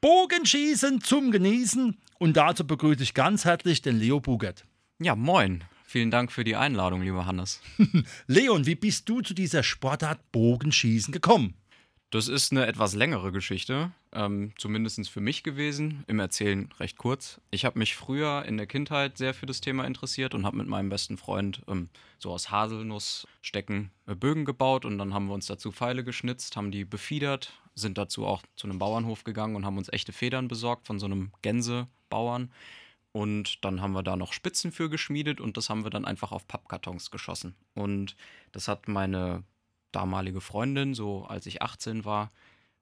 Bogenschießen 0.00 1.02
zum 1.02 1.30
Genießen. 1.30 1.98
Und 2.18 2.36
dazu 2.36 2.66
begrüße 2.66 3.02
ich 3.02 3.12
ganz 3.12 3.44
herzlich 3.44 3.82
den 3.82 3.98
Leo 3.98 4.18
Bugert. 4.20 4.64
Ja, 4.98 5.14
moin. 5.14 5.64
Vielen 5.84 6.10
Dank 6.10 6.32
für 6.32 6.42
die 6.42 6.56
Einladung, 6.56 7.02
lieber 7.02 7.26
Hannes. 7.26 7.60
Leon, 8.26 8.64
wie 8.64 8.76
bist 8.76 9.08
du 9.08 9.20
zu 9.20 9.34
dieser 9.34 9.62
Sportart 9.62 10.18
Bogenschießen 10.32 11.12
gekommen? 11.12 11.54
Das 12.10 12.28
ist 12.28 12.50
eine 12.50 12.66
etwas 12.66 12.94
längere 12.94 13.30
Geschichte, 13.30 13.92
ähm, 14.12 14.52
zumindest 14.56 15.08
für 15.10 15.20
mich 15.20 15.42
gewesen. 15.42 16.02
Im 16.06 16.18
Erzählen 16.18 16.70
recht 16.80 16.96
kurz. 16.96 17.40
Ich 17.50 17.64
habe 17.64 17.78
mich 17.78 17.94
früher 17.94 18.44
in 18.46 18.56
der 18.56 18.66
Kindheit 18.66 19.18
sehr 19.18 19.34
für 19.34 19.46
das 19.46 19.60
Thema 19.60 19.84
interessiert 19.84 20.34
und 20.34 20.46
habe 20.46 20.56
mit 20.56 20.66
meinem 20.66 20.88
besten 20.88 21.18
Freund 21.18 21.62
ähm, 21.68 21.88
so 22.18 22.32
aus 22.32 22.50
Haselnussstecken 22.50 23.90
äh, 24.06 24.14
Bögen 24.14 24.44
gebaut 24.44 24.84
und 24.84 24.98
dann 24.98 25.12
haben 25.12 25.26
wir 25.26 25.34
uns 25.34 25.46
dazu 25.46 25.70
Pfeile 25.70 26.04
geschnitzt, 26.04 26.56
haben 26.56 26.70
die 26.70 26.84
befiedert, 26.84 27.52
sind 27.80 27.98
dazu 27.98 28.26
auch 28.26 28.42
zu 28.56 28.66
einem 28.66 28.78
Bauernhof 28.78 29.24
gegangen 29.24 29.56
und 29.56 29.64
haben 29.64 29.78
uns 29.78 29.92
echte 29.92 30.12
Federn 30.12 30.48
besorgt 30.48 30.86
von 30.86 30.98
so 30.98 31.06
einem 31.06 31.32
Gänsebauern. 31.42 32.52
Und 33.12 33.64
dann 33.64 33.80
haben 33.82 33.92
wir 33.92 34.04
da 34.04 34.16
noch 34.16 34.32
Spitzen 34.32 34.70
für 34.70 34.88
geschmiedet 34.88 35.40
und 35.40 35.56
das 35.56 35.68
haben 35.68 35.84
wir 35.84 35.90
dann 35.90 36.04
einfach 36.04 36.30
auf 36.30 36.46
Pappkartons 36.46 37.10
geschossen. 37.10 37.56
Und 37.74 38.16
das 38.52 38.68
hat 38.68 38.86
meine 38.86 39.42
damalige 39.90 40.40
Freundin, 40.40 40.94
so 40.94 41.24
als 41.24 41.46
ich 41.46 41.62
18 41.62 42.04
war, 42.04 42.30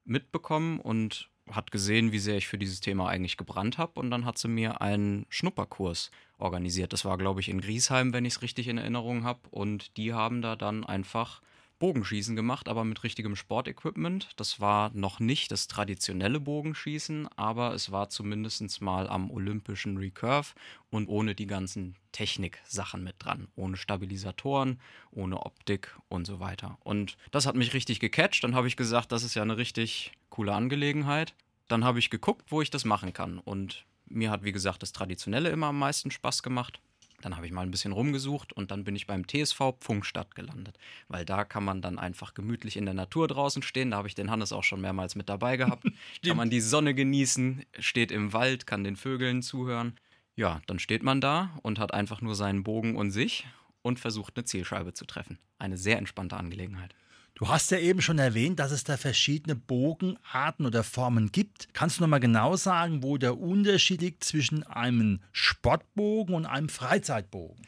mitbekommen 0.05 0.79
und 0.79 1.29
hat 1.49 1.71
gesehen, 1.71 2.11
wie 2.11 2.19
sehr 2.19 2.37
ich 2.37 2.47
für 2.47 2.59
dieses 2.59 2.79
Thema 2.79 3.07
eigentlich 3.07 3.37
gebrannt 3.37 3.77
habe. 3.77 3.99
Und 3.99 4.11
dann 4.11 4.25
hat 4.25 4.37
sie 4.37 4.47
mir 4.47 4.81
einen 4.81 5.25
Schnupperkurs 5.29 6.11
organisiert. 6.37 6.93
Das 6.93 7.05
war, 7.05 7.17
glaube 7.17 7.41
ich, 7.41 7.49
in 7.49 7.61
Griesheim, 7.61 8.13
wenn 8.13 8.25
ich 8.25 8.33
es 8.33 8.41
richtig 8.41 8.67
in 8.67 8.77
Erinnerung 8.77 9.23
habe. 9.23 9.39
Und 9.49 9.97
die 9.97 10.13
haben 10.13 10.41
da 10.41 10.55
dann 10.55 10.85
einfach 10.85 11.41
Bogenschießen 11.79 12.35
gemacht, 12.35 12.67
aber 12.67 12.83
mit 12.83 13.03
richtigem 13.03 13.35
Sportequipment. 13.35 14.29
Das 14.35 14.59
war 14.59 14.91
noch 14.93 15.19
nicht 15.19 15.51
das 15.51 15.67
traditionelle 15.67 16.39
Bogenschießen, 16.39 17.27
aber 17.37 17.73
es 17.73 17.91
war 17.91 18.09
zumindest 18.09 18.81
mal 18.81 19.07
am 19.07 19.31
olympischen 19.31 19.97
Recurve 19.97 20.53
und 20.89 21.07
ohne 21.07 21.35
die 21.35 21.47
ganzen 21.47 21.95
Technik-Sachen 22.11 23.03
mit 23.03 23.15
dran. 23.19 23.47
Ohne 23.55 23.77
Stabilisatoren, 23.77 24.79
ohne 25.11 25.45
Optik 25.45 25.97
und 26.09 26.27
so 26.27 26.39
weiter. 26.39 26.77
Und 26.83 27.17
das 27.31 27.45
hat 27.45 27.55
mich 27.55 27.73
richtig 27.73 27.99
gecatcht. 27.99 28.43
Dann 28.43 28.55
habe 28.55 28.67
ich 28.67 28.75
gesagt, 28.75 29.11
das 29.11 29.23
ist 29.23 29.35
ja 29.35 29.41
eine 29.41 29.57
richtig 29.57 30.11
coole 30.29 30.53
Angelegenheit. 30.53 31.33
Dann 31.69 31.85
habe 31.85 31.99
ich 31.99 32.09
geguckt, 32.09 32.51
wo 32.51 32.61
ich 32.61 32.69
das 32.69 32.83
machen 32.83 33.13
kann. 33.13 33.39
Und 33.39 33.85
mir 34.07 34.31
hat, 34.31 34.43
wie 34.43 34.51
gesagt, 34.51 34.83
das 34.83 34.91
Traditionelle 34.91 35.49
immer 35.49 35.67
am 35.67 35.79
meisten 35.79 36.11
Spaß 36.11 36.43
gemacht. 36.43 36.81
Dann 37.21 37.35
habe 37.35 37.45
ich 37.45 37.51
mal 37.51 37.63
ein 37.63 37.71
bisschen 37.71 37.91
rumgesucht 37.91 38.53
und 38.53 38.71
dann 38.71 38.83
bin 38.83 38.95
ich 38.95 39.07
beim 39.07 39.27
TSV 39.27 39.73
Pfungstadt 39.79 40.35
gelandet, 40.35 40.77
weil 41.07 41.25
da 41.25 41.43
kann 41.43 41.65
man 41.65 41.81
dann 41.81 41.99
einfach 41.99 42.33
gemütlich 42.33 42.77
in 42.77 42.85
der 42.85 42.93
Natur 42.93 43.27
draußen 43.27 43.61
stehen. 43.61 43.91
Da 43.91 43.97
habe 43.97 44.07
ich 44.07 44.15
den 44.15 44.31
Hannes 44.31 44.53
auch 44.53 44.63
schon 44.63 44.81
mehrmals 44.81 45.15
mit 45.15 45.29
dabei 45.29 45.57
gehabt. 45.57 45.85
kann 46.25 46.37
man 46.37 46.49
die 46.49 46.61
Sonne 46.61 46.93
genießen, 46.93 47.65
steht 47.79 48.11
im 48.11 48.33
Wald, 48.33 48.65
kann 48.67 48.83
den 48.83 48.95
Vögeln 48.95 49.41
zuhören. 49.41 49.97
Ja, 50.35 50.61
dann 50.67 50.79
steht 50.79 51.03
man 51.03 51.19
da 51.19 51.51
und 51.63 51.79
hat 51.79 51.93
einfach 51.93 52.21
nur 52.21 52.35
seinen 52.35 52.63
Bogen 52.63 52.95
und 52.95 53.11
sich 53.11 53.45
und 53.81 53.99
versucht 53.99 54.37
eine 54.37 54.45
Zielscheibe 54.45 54.93
zu 54.93 55.05
treffen. 55.05 55.37
Eine 55.57 55.77
sehr 55.77 55.97
entspannte 55.97 56.37
Angelegenheit. 56.37 56.95
Du 57.39 57.47
hast 57.47 57.71
ja 57.71 57.79
eben 57.79 58.01
schon 58.01 58.19
erwähnt, 58.19 58.59
dass 58.59 58.73
es 58.73 58.83
da 58.83 58.97
verschiedene 58.97 59.55
Bogenarten 59.55 60.65
oder 60.65 60.83
Formen 60.83 61.31
gibt. 61.31 61.73
Kannst 61.73 61.97
du 61.97 62.01
noch 62.01 62.09
mal 62.09 62.19
genau 62.19 62.57
sagen, 62.57 63.01
wo 63.01 63.17
der 63.17 63.39
Unterschied 63.39 64.01
liegt 64.01 64.25
zwischen 64.25 64.63
einem 64.63 65.21
Sportbogen 65.31 66.35
und 66.35 66.45
einem 66.45 66.67
Freizeitbogen? 66.67 67.65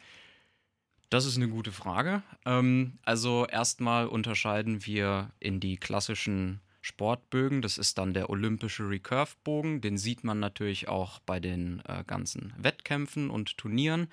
Das 1.08 1.24
ist 1.24 1.36
eine 1.36 1.48
gute 1.48 1.72
Frage. 1.72 2.22
Ähm, 2.44 2.98
also 3.02 3.46
erstmal 3.46 4.08
unterscheiden 4.08 4.84
wir 4.84 5.30
in 5.40 5.58
die 5.58 5.78
klassischen 5.78 6.60
Sportbögen. 6.82 7.62
Das 7.62 7.78
ist 7.78 7.96
dann 7.96 8.12
der 8.12 8.28
olympische 8.28 8.86
Recurve-Bogen. 8.86 9.80
Den 9.80 9.96
sieht 9.96 10.22
man 10.22 10.38
natürlich 10.38 10.88
auch 10.88 11.18
bei 11.20 11.40
den 11.40 11.80
äh, 11.88 12.04
ganzen 12.06 12.52
Wettkämpfen 12.58 13.30
und 13.30 13.56
Turnieren. 13.56 14.08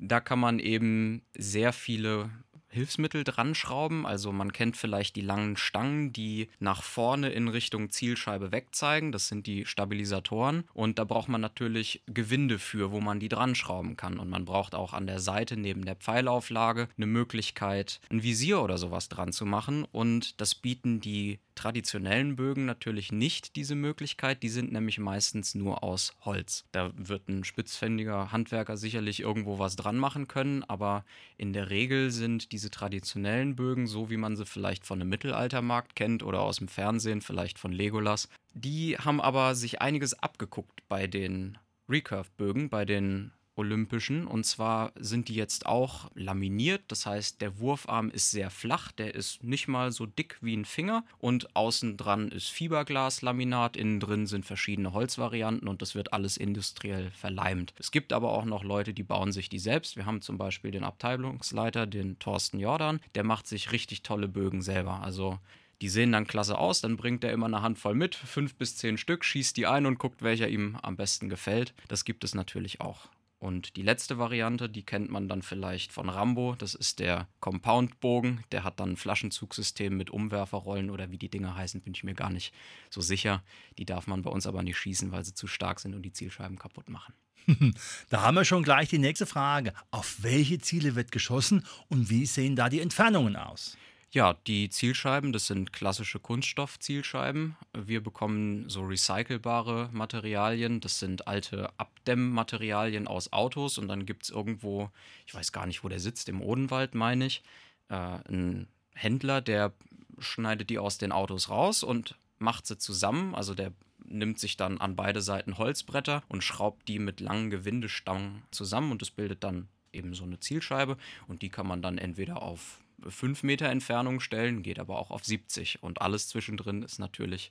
Da 0.00 0.18
kann 0.18 0.40
man 0.40 0.58
eben 0.58 1.22
sehr 1.38 1.72
viele 1.72 2.28
Hilfsmittel 2.68 3.24
dran 3.24 3.54
schrauben. 3.54 4.06
Also 4.06 4.32
man 4.32 4.52
kennt 4.52 4.76
vielleicht 4.76 5.16
die 5.16 5.22
langen 5.22 5.56
Stangen, 5.56 6.12
die 6.12 6.48
nach 6.58 6.82
vorne 6.82 7.30
in 7.30 7.48
Richtung 7.48 7.90
Zielscheibe 7.90 8.52
wegzeigen. 8.52 9.12
Das 9.12 9.28
sind 9.28 9.46
die 9.46 9.66
Stabilisatoren. 9.66 10.64
Und 10.74 10.98
da 10.98 11.04
braucht 11.04 11.28
man 11.28 11.40
natürlich 11.40 12.02
Gewinde 12.06 12.58
für, 12.58 12.90
wo 12.90 13.00
man 13.00 13.20
die 13.20 13.28
dran 13.28 13.54
schrauben 13.54 13.96
kann. 13.96 14.18
Und 14.18 14.28
man 14.28 14.44
braucht 14.44 14.74
auch 14.74 14.92
an 14.92 15.06
der 15.06 15.20
Seite 15.20 15.56
neben 15.56 15.84
der 15.84 15.96
Pfeilauflage 15.96 16.88
eine 16.96 17.06
Möglichkeit, 17.06 18.00
ein 18.10 18.22
Visier 18.22 18.60
oder 18.60 18.78
sowas 18.78 19.08
dran 19.08 19.32
zu 19.32 19.46
machen. 19.46 19.84
Und 19.84 20.40
das 20.40 20.54
bieten 20.54 21.00
die 21.00 21.38
traditionellen 21.56 22.36
Bögen 22.36 22.64
natürlich 22.64 23.10
nicht 23.10 23.56
diese 23.56 23.74
Möglichkeit. 23.74 24.44
Die 24.44 24.48
sind 24.48 24.70
nämlich 24.72 24.98
meistens 24.98 25.56
nur 25.56 25.82
aus 25.82 26.14
Holz. 26.20 26.64
Da 26.70 26.92
wird 26.94 27.28
ein 27.28 27.42
spitzfindiger 27.42 28.30
Handwerker 28.30 28.76
sicherlich 28.76 29.20
irgendwo 29.20 29.58
was 29.58 29.74
dran 29.74 29.96
machen 29.96 30.28
können, 30.28 30.62
aber 30.62 31.04
in 31.36 31.52
der 31.52 31.70
Regel 31.70 32.12
sind 32.12 32.52
diese 32.52 32.70
traditionellen 32.70 33.56
Bögen, 33.56 33.88
so 33.88 34.10
wie 34.10 34.16
man 34.16 34.36
sie 34.36 34.46
vielleicht 34.46 34.86
von 34.86 35.00
einem 35.00 35.10
Mittelaltermarkt 35.10 35.96
kennt 35.96 36.22
oder 36.22 36.42
aus 36.42 36.58
dem 36.58 36.68
Fernsehen, 36.68 37.20
vielleicht 37.20 37.58
von 37.58 37.72
Legolas, 37.72 38.28
die 38.54 38.96
haben 38.96 39.20
aber 39.20 39.54
sich 39.54 39.82
einiges 39.82 40.14
abgeguckt 40.14 40.82
bei 40.88 41.06
den 41.06 41.58
Recurve-Bögen, 41.88 42.68
bei 42.68 42.84
den 42.84 43.32
Olympischen. 43.56 44.26
Und 44.26 44.44
zwar 44.44 44.92
sind 44.96 45.28
die 45.28 45.34
jetzt 45.34 45.66
auch 45.66 46.10
laminiert. 46.14 46.82
Das 46.88 47.06
heißt, 47.06 47.40
der 47.40 47.58
Wurfarm 47.58 48.10
ist 48.10 48.30
sehr 48.30 48.50
flach. 48.50 48.92
Der 48.92 49.14
ist 49.14 49.42
nicht 49.42 49.68
mal 49.68 49.92
so 49.92 50.06
dick 50.06 50.38
wie 50.40 50.56
ein 50.56 50.64
Finger. 50.64 51.04
Und 51.18 51.56
außen 51.56 51.96
dran 51.96 52.30
ist 52.30 52.48
Fiberglaslaminat. 52.50 53.76
Innen 53.76 54.00
drin 54.00 54.26
sind 54.26 54.44
verschiedene 54.44 54.92
Holzvarianten 54.92 55.68
und 55.68 55.82
das 55.82 55.94
wird 55.94 56.12
alles 56.12 56.36
industriell 56.36 57.10
verleimt. 57.10 57.74
Es 57.78 57.90
gibt 57.90 58.12
aber 58.12 58.32
auch 58.32 58.44
noch 58.44 58.62
Leute, 58.62 58.94
die 58.94 59.02
bauen 59.02 59.32
sich 59.32 59.48
die 59.48 59.58
selbst. 59.58 59.96
Wir 59.96 60.06
haben 60.06 60.20
zum 60.20 60.38
Beispiel 60.38 60.70
den 60.70 60.84
Abteilungsleiter, 60.84 61.86
den 61.86 62.18
Thorsten 62.18 62.60
Jordan. 62.60 63.00
Der 63.14 63.24
macht 63.24 63.46
sich 63.46 63.72
richtig 63.72 64.02
tolle 64.02 64.28
Bögen 64.28 64.62
selber. 64.62 65.02
Also 65.02 65.38
die 65.82 65.88
sehen 65.90 66.12
dann 66.12 66.26
klasse 66.26 66.58
aus, 66.58 66.80
dann 66.80 66.96
bringt 66.96 67.22
er 67.22 67.32
immer 67.32 67.46
eine 67.46 67.60
Handvoll 67.60 67.94
mit, 67.94 68.14
fünf 68.14 68.54
bis 68.54 68.76
zehn 68.76 68.96
Stück, 68.96 69.24
schießt 69.24 69.56
die 69.56 69.66
ein 69.66 69.84
und 69.84 69.98
guckt, 69.98 70.22
welcher 70.22 70.48
ihm 70.48 70.78
am 70.82 70.96
besten 70.96 71.28
gefällt. 71.28 71.74
Das 71.88 72.04
gibt 72.04 72.24
es 72.24 72.34
natürlich 72.34 72.80
auch. 72.80 73.08
Und 73.38 73.76
die 73.76 73.82
letzte 73.82 74.18
Variante, 74.18 74.68
die 74.68 74.82
kennt 74.82 75.10
man 75.10 75.28
dann 75.28 75.42
vielleicht 75.42 75.92
von 75.92 76.08
Rambo. 76.08 76.54
Das 76.56 76.74
ist 76.74 76.98
der 77.00 77.28
Compound-Bogen. 77.40 78.44
Der 78.50 78.64
hat 78.64 78.80
dann 78.80 78.92
ein 78.92 78.96
Flaschenzugsystem 78.96 79.94
mit 79.94 80.10
Umwerferrollen 80.10 80.90
oder 80.90 81.10
wie 81.10 81.18
die 81.18 81.28
Dinger 81.28 81.54
heißen, 81.54 81.82
bin 81.82 81.92
ich 81.94 82.02
mir 82.02 82.14
gar 82.14 82.30
nicht 82.30 82.54
so 82.88 83.02
sicher. 83.02 83.42
Die 83.78 83.84
darf 83.84 84.06
man 84.06 84.22
bei 84.22 84.30
uns 84.30 84.46
aber 84.46 84.62
nicht 84.62 84.78
schießen, 84.78 85.12
weil 85.12 85.24
sie 85.24 85.34
zu 85.34 85.46
stark 85.46 85.80
sind 85.80 85.94
und 85.94 86.02
die 86.02 86.12
Zielscheiben 86.12 86.58
kaputt 86.58 86.88
machen. 86.88 87.14
Da 88.08 88.22
haben 88.22 88.34
wir 88.34 88.44
schon 88.44 88.62
gleich 88.62 88.88
die 88.88 88.98
nächste 88.98 89.26
Frage. 89.26 89.72
Auf 89.90 90.22
welche 90.22 90.58
Ziele 90.58 90.94
wird 90.94 91.12
geschossen 91.12 91.64
und 91.88 92.10
wie 92.10 92.26
sehen 92.26 92.56
da 92.56 92.68
die 92.68 92.80
Entfernungen 92.80 93.36
aus? 93.36 93.76
Ja, 94.12 94.34
die 94.46 94.70
Zielscheiben, 94.70 95.32
das 95.32 95.46
sind 95.46 95.72
klassische 95.72 96.20
Kunststoffzielscheiben. 96.20 97.56
Wir 97.74 98.02
bekommen 98.02 98.68
so 98.68 98.82
recycelbare 98.82 99.90
Materialien. 99.92 100.80
Das 100.80 101.00
sind 101.00 101.26
alte 101.26 101.70
Abdämmmaterialien 101.76 103.08
aus 103.08 103.32
Autos. 103.32 103.78
Und 103.78 103.88
dann 103.88 104.06
gibt 104.06 104.22
es 104.22 104.30
irgendwo, 104.30 104.90
ich 105.26 105.34
weiß 105.34 105.52
gar 105.52 105.66
nicht, 105.66 105.82
wo 105.82 105.88
der 105.88 106.00
sitzt, 106.00 106.28
im 106.28 106.40
Odenwald, 106.40 106.94
meine 106.94 107.26
ich, 107.26 107.42
äh, 107.88 107.94
einen 107.94 108.68
Händler, 108.94 109.40
der 109.40 109.72
schneidet 110.18 110.70
die 110.70 110.78
aus 110.78 110.98
den 110.98 111.12
Autos 111.12 111.50
raus 111.50 111.82
und 111.82 112.16
macht 112.38 112.66
sie 112.66 112.78
zusammen. 112.78 113.34
Also 113.34 113.54
der 113.54 113.72
nimmt 114.04 114.38
sich 114.38 114.56
dann 114.56 114.78
an 114.78 114.96
beide 114.96 115.20
Seiten 115.20 115.58
Holzbretter 115.58 116.22
und 116.28 116.44
schraubt 116.44 116.88
die 116.88 117.00
mit 117.00 117.20
langen 117.20 117.50
Gewindestangen 117.50 118.44
zusammen 118.50 118.92
und 118.92 119.02
das 119.02 119.10
bildet 119.10 119.42
dann 119.42 119.68
eben 119.92 120.14
so 120.14 120.24
eine 120.24 120.38
Zielscheibe 120.38 120.96
und 121.26 121.42
die 121.42 121.48
kann 121.48 121.66
man 121.66 121.82
dann 121.82 121.98
entweder 121.98 122.42
auf 122.42 122.78
5 123.06 123.42
Meter 123.42 123.68
Entfernung 123.68 124.20
stellen, 124.20 124.62
geht 124.62 124.78
aber 124.78 124.98
auch 124.98 125.10
auf 125.10 125.24
70. 125.24 125.82
Und 125.82 126.00
alles 126.00 126.28
zwischendrin 126.28 126.82
ist 126.82 126.98
natürlich 126.98 127.50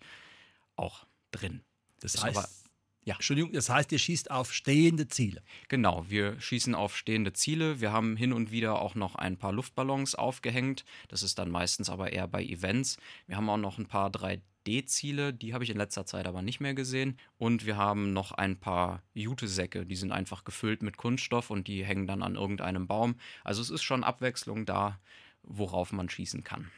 auch 0.75 1.05
drin. 1.31 1.61
Das 1.99 2.21
heißt, 2.23 2.65
Ja. 3.05 3.13
Entschuldigung, 3.13 3.51
das 3.53 3.69
heißt, 3.69 3.91
ihr 3.91 3.99
schießt 3.99 4.31
auf 4.31 4.51
stehende 4.51 5.07
Ziele. 5.07 5.43
Genau, 5.67 6.05
wir 6.09 6.41
schießen 6.41 6.73
auf 6.73 6.97
stehende 6.97 7.33
Ziele. 7.33 7.79
Wir 7.79 7.91
haben 7.91 8.17
hin 8.17 8.33
und 8.33 8.49
wieder 8.49 8.81
auch 8.81 8.95
noch 8.95 9.13
ein 9.13 9.37
paar 9.37 9.53
Luftballons 9.53 10.15
aufgehängt. 10.15 10.85
Das 11.07 11.21
ist 11.21 11.37
dann 11.37 11.51
meistens 11.51 11.91
aber 11.91 12.13
eher 12.13 12.27
bei 12.27 12.43
Events. 12.43 12.97
Wir 13.27 13.37
haben 13.37 13.47
auch 13.47 13.57
noch 13.57 13.77
ein 13.77 13.85
paar 13.85 14.09
3D-Ziele, 14.09 15.33
die 15.35 15.53
habe 15.53 15.63
ich 15.63 15.69
in 15.69 15.77
letzter 15.77 16.07
Zeit 16.07 16.25
aber 16.25 16.41
nicht 16.41 16.61
mehr 16.61 16.73
gesehen. 16.73 17.19
Und 17.37 17.67
wir 17.67 17.77
haben 17.77 18.11
noch 18.11 18.31
ein 18.31 18.59
paar 18.59 19.03
Jutesäcke, 19.13 19.85
die 19.85 19.95
sind 19.95 20.11
einfach 20.11 20.43
gefüllt 20.43 20.81
mit 20.81 20.97
Kunststoff 20.97 21.51
und 21.51 21.67
die 21.67 21.85
hängen 21.85 22.07
dann 22.07 22.23
an 22.23 22.33
irgendeinem 22.33 22.87
Baum. 22.87 23.19
Also 23.43 23.61
es 23.61 23.69
ist 23.69 23.83
schon 23.83 24.03
Abwechslung 24.03 24.65
da, 24.65 24.99
worauf 25.47 25.91
man 25.91 26.09
schießen 26.09 26.43
kann. 26.43 26.71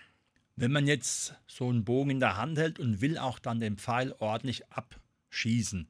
Wenn 0.56 0.72
man 0.72 0.88
jetzt 0.88 1.36
so 1.46 1.69
einen 1.69 1.86
Bogen 1.86 2.10
in 2.10 2.19
der 2.19 2.38
Hand 2.38 2.58
hält 2.58 2.80
und 2.80 3.02
will 3.02 3.18
auch 3.18 3.40
dann 3.40 3.60
den 3.60 3.78
Pfeil 3.78 4.16
ordentlich 4.19 4.64
abschießen, 4.69 5.88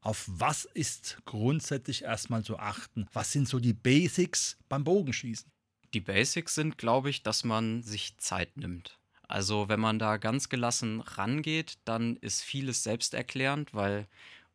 auf 0.00 0.24
was 0.26 0.64
ist 0.64 1.18
grundsätzlich 1.24 2.02
erstmal 2.02 2.42
zu 2.42 2.58
achten? 2.58 3.06
Was 3.12 3.32
sind 3.32 3.48
so 3.48 3.60
die 3.60 3.72
Basics 3.72 4.58
beim 4.68 4.84
Bogenschießen? 4.84 5.50
Die 5.94 6.00
Basics 6.00 6.54
sind, 6.54 6.76
glaube 6.76 7.08
ich, 7.08 7.22
dass 7.22 7.44
man 7.44 7.82
sich 7.82 8.18
Zeit 8.18 8.56
nimmt. 8.56 8.98
Also 9.28 9.68
wenn 9.68 9.80
man 9.80 9.98
da 9.98 10.16
ganz 10.16 10.48
gelassen 10.48 11.00
rangeht, 11.00 11.78
dann 11.84 12.16
ist 12.16 12.42
vieles 12.42 12.82
selbsterklärend, 12.82 13.72
weil, 13.72 14.06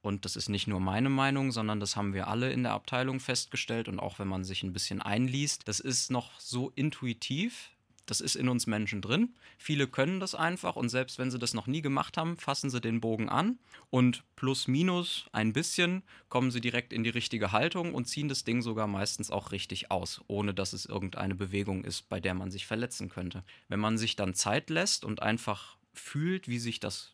und 0.07 0.25
das 0.25 0.36
ist 0.36 0.50
nicht 0.50 0.68
nur 0.68 0.80
meine 0.80 1.09
Meinung, 1.09 1.51
sondern 1.51 1.80
das 1.80 1.95
haben 1.95 2.13
wir 2.13 2.27
alle 2.27 2.51
in 2.51 2.63
der 2.63 2.71
Abteilung 2.71 3.19
festgestellt 3.19 3.88
und 3.88 4.00
auch 4.00 4.19
wenn 4.19 4.27
man 4.27 4.44
sich 4.44 4.63
ein 4.63 4.74
bisschen 4.74 5.01
einliest, 5.01 5.68
das 5.68 5.80
ist 5.80 6.09
noch 6.09 6.39
so 6.39 6.71
intuitiv, 6.75 7.71
das 8.06 8.21
ist 8.21 8.36
in 8.36 8.48
uns 8.48 8.68
Menschen 8.68 9.01
drin. 9.01 9.36
Viele 9.57 9.86
können 9.86 10.21
das 10.21 10.33
einfach 10.33 10.77
und 10.77 10.88
selbst 10.88 11.19
wenn 11.19 11.30
sie 11.30 11.39
das 11.39 11.54
noch 11.54 11.68
nie 11.68 11.81
gemacht 11.81 12.15
haben, 12.15 12.38
fassen 12.38 12.69
sie 12.69 12.80
den 12.80 13.01
Bogen 13.01 13.27
an 13.27 13.59
und 13.89 14.24
plus 14.38 14.69
minus 14.69 15.25
ein 15.33 15.51
bisschen 15.51 16.04
kommen 16.30 16.51
sie 16.51 16.62
direkt 16.62 16.94
in 16.94 17.04
die 17.04 17.09
richtige 17.09 17.51
Haltung 17.51 17.94
und 17.94 18.06
ziehen 18.06 18.30
das 18.30 18.45
Ding 18.45 18.62
sogar 18.62 18.88
meistens 18.88 19.30
auch 19.30 19.51
richtig 19.51 19.92
aus, 19.92 20.21
ohne 20.27 20.54
dass 20.54 20.71
es 20.71 20.86
irgendeine 20.86 21.36
Bewegung 21.36 21.83
ist, 21.83 22.07
bei 22.07 22.21
der 22.21 22.33
man 22.33 22.50
sich 22.50 22.65
verletzen 22.65 23.09
könnte. 23.09 23.44
Wenn 23.68 23.81
man 23.81 23.98
sich 23.98 24.15
dann 24.15 24.33
Zeit 24.33 24.69
lässt 24.69 25.04
und 25.04 25.21
einfach 25.21 25.75
fühlt, 25.94 26.48
wie 26.48 26.59
sich 26.59 26.80
das, 26.80 27.13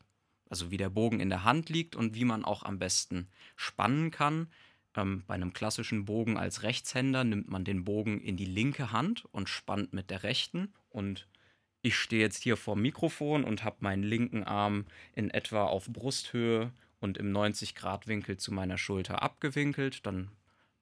also 0.54 0.70
wie 0.70 0.78
der 0.78 0.92
Bogen 0.92 1.20
in 1.20 1.30
der 1.30 1.44
Hand 1.44 1.70
liegt 1.70 1.96
und 1.96 2.14
wie 2.14 2.26
man 2.26 2.46
auch 2.46 2.62
am 2.62 2.78
besten 2.78 3.28
spannen 3.56 4.12
kann, 4.12 4.50
ähm, 4.96 5.24
bei 5.26 5.34
einem 5.34 5.52
klassischen 5.52 6.06
Bogen 6.06 6.38
als 6.38 6.62
Rechtshänder 6.62 7.24
nimmt 7.24 7.50
man 7.50 7.64
den 7.64 7.84
Bogen 7.84 8.22
in 8.22 8.38
die 8.38 8.46
linke 8.46 8.92
Hand 8.92 9.26
und 9.32 9.50
spannt 9.50 9.94
mit 9.94 10.12
der 10.12 10.22
rechten. 10.22 10.72
Und 10.92 11.28
ich 11.82 11.96
stehe 11.96 12.22
jetzt 12.22 12.44
hier 12.44 12.56
vor 12.56 12.76
dem 12.76 12.84
Mikrofon 12.84 13.44
und 13.44 13.64
habe 13.64 13.78
meinen 13.80 14.04
linken 14.04 14.44
Arm 14.44 14.86
in 15.16 15.32
etwa 15.32 15.64
auf 15.64 15.88
Brusthöhe 15.88 16.72
und 17.00 17.18
im 17.18 17.32
90-Grad-Winkel 17.36 18.38
zu 18.38 18.54
meiner 18.54 18.78
Schulter 18.78 19.24
abgewinkelt. 19.24 20.06
Dann 20.06 20.30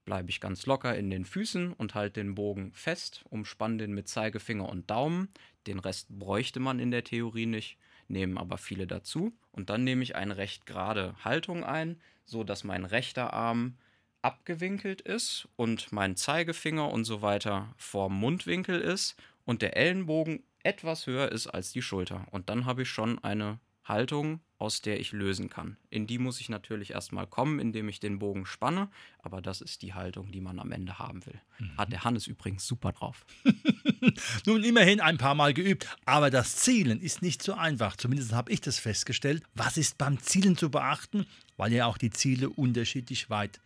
bleibe 0.04 0.32
ich 0.32 0.42
ganz 0.42 0.66
locker 0.66 0.98
in 0.98 1.10
den 1.10 1.24
Füßen 1.24 1.72
und 1.72 1.96
halte 1.96 2.20
den 2.20 2.36
Bogen 2.36 2.74
fest, 2.74 3.24
umspanne 3.30 3.78
den 3.78 3.94
mit 3.94 4.10
Zeigefinger 4.10 4.68
und 4.68 4.92
Daumen. 4.92 5.30
Den 5.66 5.80
Rest 5.80 6.10
bräuchte 6.10 6.60
man 6.60 6.80
in 6.80 6.92
der 6.92 7.06
Theorie 7.06 7.46
nicht, 7.46 7.78
nehmen 8.12 8.38
aber 8.38 8.58
viele 8.58 8.88
dazu. 8.88 9.34
Und 9.52 9.70
dann 9.70 9.84
nehme 9.84 10.04
ich 10.04 10.16
eine 10.16 10.38
recht 10.38 10.66
gerade 10.66 11.16
Haltung 11.24 11.64
ein, 11.64 12.00
so 12.26 12.44
dass 12.44 12.64
mein 12.64 12.86
rechter 12.86 13.34
Arm 13.34 13.78
abgewinkelt 14.22 15.02
ist 15.02 15.48
und 15.56 15.92
mein 15.92 16.16
Zeigefinger 16.16 16.92
und 16.92 17.06
so 17.06 17.22
weiter 17.22 17.74
vorm 17.78 18.20
Mundwinkel 18.20 18.80
ist 18.80 19.16
und 19.46 19.62
der 19.62 19.76
Ellenbogen 19.76 20.44
etwas 20.64 21.08
höher 21.08 21.32
ist 21.32 21.48
als 21.48 21.72
die 21.72 21.82
Schulter. 21.82 22.28
Und 22.32 22.50
dann 22.50 22.66
habe 22.66 22.84
ich 22.84 22.90
schon 22.90 23.18
eine 23.24 23.60
Haltung, 23.84 24.42
aus 24.58 24.82
der 24.82 25.00
ich 25.00 25.12
lösen 25.12 25.50
kann. 25.50 25.78
In 25.90 26.06
die 26.06 26.20
muss 26.20 26.40
ich 26.40 26.50
natürlich 26.50 26.92
erstmal 26.92 27.26
kommen, 27.26 27.60
indem 27.60 27.90
ich 27.90 28.00
den 28.00 28.20
Bogen 28.20 28.46
spanne, 28.46 28.90
aber 29.20 29.42
das 29.42 29.60
ist 29.60 29.82
die 29.82 29.94
Haltung, 29.96 30.32
die 30.32 30.42
man 30.42 30.60
am 30.60 30.72
Ende 30.72 31.00
haben 31.00 31.26
will. 31.26 31.42
Mhm. 31.58 31.78
Hat 31.78 31.92
der 31.92 32.04
Hannes 32.04 32.28
übrigens 32.28 32.68
super 32.68 32.92
drauf. 32.92 33.26
Nun 34.46 34.64
immerhin 34.64 35.02
ein 35.02 35.18
paar 35.18 35.34
Mal 35.34 35.54
geübt, 35.54 35.88
aber 36.06 36.30
das 36.30 36.58
Zielen 36.58 37.02
ist 37.02 37.24
nicht 37.24 37.42
so 37.42 37.54
einfach. 37.54 37.96
Zumindest 37.96 38.34
habe 38.34 38.52
ich 38.52 38.62
das 38.62 38.78
festgestellt. 38.78 39.44
Was 39.56 39.78
ist 39.78 39.98
beim 39.98 40.20
Zielen 40.20 40.56
zu 40.56 40.70
beachten? 40.70 41.26
Weil 41.58 41.74
ja 41.74 41.88
auch 41.88 41.98
die 41.98 42.12
Ziele 42.12 42.50
unterschiedlich 42.50 43.30
weit 43.32 43.60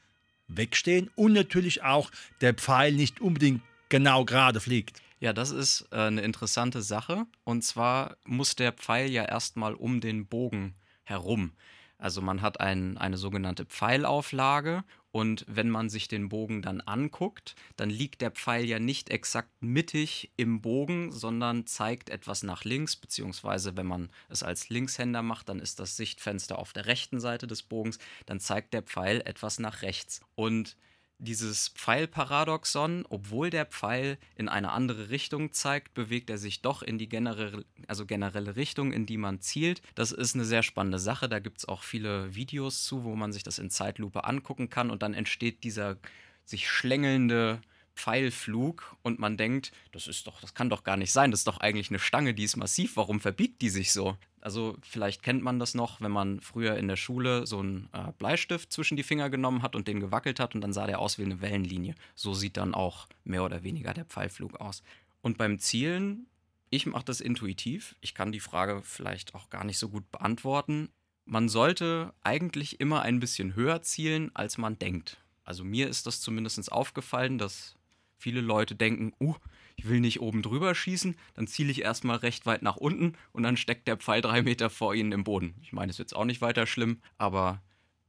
wegstehen 0.48 1.10
und 1.16 1.34
natürlich 1.34 1.84
auch 1.84 2.10
der 2.40 2.54
Pfeil 2.54 2.94
nicht 2.94 3.20
unbedingt 3.20 3.62
genau 3.90 4.24
gerade 4.26 4.60
fliegt. 4.60 5.02
Ja, 5.26 5.34
das 5.34 5.50
ist 5.50 5.88
äh, 5.92 6.02
eine 6.02 6.22
interessante 6.22 6.84
Sache. 6.84 7.26
Und 7.44 7.64
zwar 7.64 8.16
muss 8.26 8.56
der 8.56 8.72
Pfeil 8.72 9.10
ja 9.10 9.26
erstmal 9.26 9.74
um 9.74 10.00
den 10.00 10.28
Bogen 10.28 10.76
herum. 11.04 11.54
Also 11.98 12.22
man 12.22 12.44
hat 12.44 12.60
ein, 12.60 13.00
eine 13.00 13.18
sogenannte 13.18 13.66
Pfeilauflage 13.66 14.84
und 15.10 15.44
wenn 15.48 15.72
man 15.72 15.90
sich 15.90 16.08
den 16.08 16.30
Bogen 16.30 16.62
dann 16.62 16.80
anguckt, 16.80 17.56
dann 17.76 17.90
liegt 17.90 18.22
der 18.22 18.30
Pfeil 18.30 18.66
ja 18.66 18.78
nicht 18.78 19.10
exakt 19.10 19.50
mittig 19.62 20.32
im 20.38 20.62
Bogen, 20.62 21.12
sondern 21.12 21.66
zeigt 21.66 22.12
etwas 22.12 22.44
nach 22.44 22.64
links, 22.64 22.96
beziehungsweise 22.96 23.76
wenn 23.76 23.88
man 23.88 24.12
es 24.30 24.44
als 24.44 24.70
Linkshänder 24.70 25.24
macht, 25.24 25.50
dann 25.50 25.58
ist 25.58 25.80
das 25.80 25.98
Sichtfenster 25.98 26.60
auf 26.60 26.72
der 26.72 26.86
rechten 26.86 27.20
Seite 27.20 27.48
des 27.48 27.64
Bogens, 27.64 27.98
dann 28.28 28.40
zeigt 28.40 28.76
der 28.76 28.84
Pfeil 28.84 29.22
etwas 29.26 29.58
nach 29.58 29.82
rechts. 29.82 30.22
Und 30.36 30.78
dieses 31.18 31.70
Pfeilparadoxon, 31.70 33.06
obwohl 33.10 33.50
der 33.50 33.66
Pfeil 33.66 34.18
in 34.36 34.50
eine 34.50 34.72
andere 34.72 35.10
Richtung 35.10 35.54
zeigt, 35.54 35.94
bewegt 35.94 36.30
er 36.30 36.38
sich 36.38 36.62
doch 36.62 36.82
in 36.84 36.98
die 36.98 37.10
generelle, 37.10 37.66
also 37.88 38.06
generelle 38.06 38.56
Richtung, 38.56 38.92
in 38.92 39.06
die 39.06 39.18
man 39.18 39.40
zielt. 39.40 39.82
Das 39.96 40.12
ist 40.12 40.36
eine 40.36 40.46
sehr 40.46 40.64
spannende 40.64 41.00
Sache. 41.00 41.30
Da 41.30 41.40
gibt 41.40 41.60
es 41.60 41.68
auch 41.68 41.84
viele 41.84 42.36
Videos 42.36 42.84
zu, 42.84 43.04
wo 43.04 43.16
man 43.16 43.32
sich 43.32 43.44
das 43.44 43.60
in 43.60 43.70
Zeitlupe 43.70 44.26
angucken 44.26 44.70
kann 44.70 44.92
und 44.92 45.02
dann 45.04 45.14
entsteht 45.14 45.64
dieser 45.64 45.98
sich 46.44 46.70
schlängelnde 46.70 47.62
Pfeilflug 47.96 48.96
und 49.02 49.20
man 49.20 49.38
denkt, 49.38 49.72
das 49.92 50.08
ist 50.08 50.28
doch, 50.28 50.42
das 50.42 50.54
kann 50.54 50.70
doch 50.70 50.84
gar 50.84 50.98
nicht 50.98 51.12
sein, 51.12 51.32
das 51.32 51.42
ist 51.42 51.48
doch 51.48 51.60
eigentlich 51.60 51.90
eine 51.90 52.00
Stange, 52.00 52.34
die 52.34 52.44
ist 52.44 52.58
massiv, 52.58 52.98
warum 52.98 53.20
verbiegt 53.20 53.62
die 53.62 53.70
sich 53.70 53.92
so? 53.94 54.18
Also 54.42 54.78
vielleicht 54.84 55.24
kennt 55.24 55.42
man 55.42 55.58
das 55.58 55.74
noch, 55.74 56.02
wenn 56.02 56.12
man 56.12 56.40
früher 56.40 56.78
in 56.78 56.88
der 56.88 56.98
Schule 56.98 57.48
so 57.48 57.60
einen 57.60 57.90
äh, 57.94 58.12
Bleistift 58.20 58.72
zwischen 58.72 58.96
die 58.96 59.04
Finger 59.04 59.30
genommen 59.32 59.64
hat 59.64 59.76
und 59.76 59.88
den 59.88 60.00
gewackelt 60.00 60.40
hat 60.40 60.54
und 60.54 60.62
dann 60.62 60.74
sah 60.74 60.86
der 60.86 61.00
aus 61.00 61.18
wie 61.18 61.24
eine 61.24 61.42
Wellenlinie. 61.42 61.96
So 62.14 62.34
sieht 62.34 62.58
dann 62.58 62.76
auch 62.76 63.08
mehr 63.24 63.44
oder 63.44 63.64
weniger 63.64 63.94
der 63.94 64.06
Pfeilflug 64.06 64.60
aus. 64.60 64.84
Und 65.22 65.40
beim 65.40 65.58
Zielen, 65.58 66.28
ich 66.70 66.86
mache 66.86 67.06
das 67.06 67.22
intuitiv. 67.22 67.96
Ich 68.02 68.14
kann 68.14 68.32
die 68.32 68.40
Frage 68.40 68.82
vielleicht 68.84 69.34
auch 69.34 69.50
gar 69.50 69.64
nicht 69.64 69.80
so 69.80 69.90
gut 69.90 70.12
beantworten. 70.12 70.90
Man 71.26 71.50
sollte 71.50 72.14
eigentlich 72.22 72.80
immer 72.80 73.02
ein 73.02 73.20
bisschen 73.20 73.56
höher 73.56 73.82
zielen, 73.82 74.30
als 74.36 74.60
man 74.60 74.78
denkt. 74.78 75.18
Also 75.44 75.64
mir 75.64 75.88
ist 75.88 76.06
das 76.06 76.22
zumindest 76.22 76.72
aufgefallen, 76.72 77.38
dass 77.38 77.76
viele 78.18 78.42
Leute 78.42 78.76
denken, 78.76 79.14
uh, 79.20 79.36
ich 79.76 79.90
will 79.90 80.00
nicht 80.00 80.22
oben 80.22 80.42
drüber 80.42 80.74
schießen, 80.74 81.16
dann 81.34 81.48
ziele 81.48 81.72
ich 81.72 81.82
erstmal 81.82 82.18
recht 82.18 82.46
weit 82.46 82.62
nach 82.62 82.78
unten 82.78 83.14
und 83.34 83.44
dann 83.44 83.58
steckt 83.58 83.88
der 83.88 83.98
Pfeil 83.98 84.22
drei 84.22 84.42
Meter 84.42 84.70
vor 84.70 84.96
ihnen 84.96 85.12
im 85.12 85.24
Boden. 85.24 85.56
Ich 85.62 85.74
meine, 85.74 85.90
es 85.90 85.96
ist 85.96 86.00
jetzt 86.00 86.16
auch 86.16 86.26
nicht 86.26 86.42
weiter 86.42 86.66
schlimm, 86.66 87.02
aber 87.18 87.62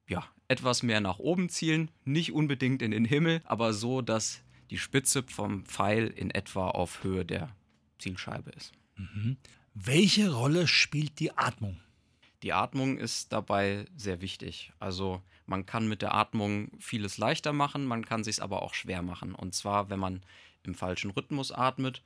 ja, 0.09 0.25
etwas 0.49 0.83
mehr 0.83 1.01
nach 1.01 1.19
oben 1.19 1.49
zielen, 1.49 1.91
nicht 2.05 2.33
unbedingt 2.33 2.83
in 2.83 2.93
den 2.93 3.05
Himmel, 3.05 3.43
aber 3.45 3.73
so, 3.73 4.01
dass 4.01 4.43
die 4.71 4.79
Spitze 4.79 5.23
vom 5.25 5.65
Pfeil 5.65 6.09
in 6.09 6.31
etwa 6.31 6.69
auf 6.71 7.03
Höhe 7.03 7.25
der 7.25 7.55
Zielscheibe 7.99 8.51
ist. 8.51 8.73
Mhm. 8.97 9.37
Welche 9.75 10.33
Rolle 10.33 10.67
spielt 10.67 11.19
die 11.21 11.37
Atmung? 11.37 11.81
Die 12.47 12.53
Atmung 12.53 12.97
ist 12.97 13.33
dabei 13.33 13.87
sehr 13.97 14.21
wichtig. 14.21 14.73
Also 14.79 15.21
man 15.47 15.67
kann 15.67 15.89
mit 15.89 16.01
der 16.01 16.15
Atmung 16.15 16.71
vieles 16.79 17.19
leichter 17.19 17.53
machen, 17.53 17.85
man 17.87 18.05
kann 18.05 18.23
sich 18.23 18.41
aber 18.41 18.63
auch 18.63 18.73
schwer 18.73 19.03
machen. 19.03 19.35
Und 19.35 19.53
zwar, 19.53 19.91
wenn 19.91 19.99
man 19.99 20.23
im 20.63 20.77
falschen 20.77 21.11
Rhythmus 21.11 21.51
atmet, 21.51 22.03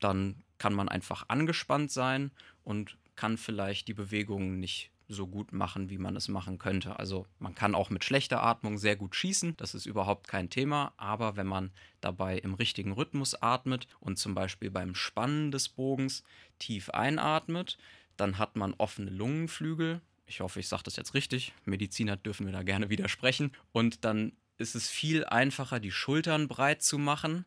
dann 0.00 0.42
kann 0.58 0.74
man 0.74 0.88
einfach 0.88 1.26
angespannt 1.28 1.92
sein 1.92 2.32
und 2.64 2.96
kann 3.14 3.38
vielleicht 3.38 3.86
die 3.86 3.94
Bewegungen 3.94 4.58
nicht 4.58 4.90
so 5.06 5.28
gut 5.28 5.52
machen, 5.52 5.88
wie 5.88 5.98
man 5.98 6.16
es 6.16 6.26
machen 6.26 6.58
könnte. 6.58 6.98
Also 6.98 7.26
man 7.38 7.54
kann 7.54 7.76
auch 7.76 7.90
mit 7.90 8.02
schlechter 8.02 8.42
Atmung 8.42 8.76
sehr 8.76 8.96
gut 8.96 9.14
schießen, 9.14 9.56
das 9.56 9.76
ist 9.76 9.86
überhaupt 9.86 10.26
kein 10.26 10.50
Thema, 10.50 10.94
aber 10.96 11.36
wenn 11.36 11.46
man 11.46 11.70
dabei 12.00 12.38
im 12.38 12.54
richtigen 12.54 12.90
Rhythmus 12.90 13.40
atmet 13.40 13.86
und 14.00 14.18
zum 14.18 14.34
Beispiel 14.34 14.72
beim 14.72 14.96
Spannen 14.96 15.52
des 15.52 15.68
Bogens 15.68 16.24
tief 16.58 16.90
einatmet, 16.90 17.78
dann 18.20 18.38
hat 18.38 18.56
man 18.56 18.74
offene 18.74 19.10
Lungenflügel. 19.10 20.00
Ich 20.26 20.40
hoffe, 20.40 20.60
ich 20.60 20.68
sage 20.68 20.84
das 20.84 20.96
jetzt 20.96 21.14
richtig. 21.14 21.52
Mediziner 21.64 22.16
dürfen 22.16 22.46
mir 22.46 22.52
da 22.52 22.62
gerne 22.62 22.90
widersprechen. 22.90 23.52
Und 23.72 24.04
dann 24.04 24.32
ist 24.58 24.74
es 24.74 24.88
viel 24.88 25.24
einfacher, 25.24 25.80
die 25.80 25.90
Schultern 25.90 26.46
breit 26.46 26.82
zu 26.82 26.98
machen 26.98 27.46